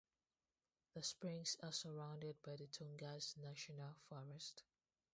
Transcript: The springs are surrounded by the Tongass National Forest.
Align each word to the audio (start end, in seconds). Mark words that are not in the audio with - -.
The 0.95 1.03
springs 1.03 1.57
are 1.61 1.71
surrounded 1.71 2.37
by 2.41 2.55
the 2.55 2.65
Tongass 2.65 3.37
National 3.37 3.93
Forest. 4.09 4.63